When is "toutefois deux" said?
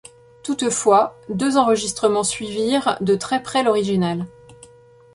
0.41-1.57